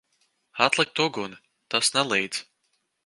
[0.67, 1.39] Atlikt uguni!
[1.75, 2.43] Tas nelīdz.